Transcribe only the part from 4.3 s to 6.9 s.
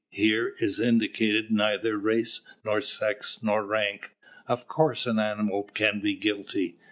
of course an animal can be guilty.